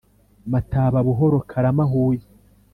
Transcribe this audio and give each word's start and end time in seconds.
Mataba 0.51 0.99
Buhoro 1.07 1.37
Karama 1.49 1.83
Huye 1.91 2.25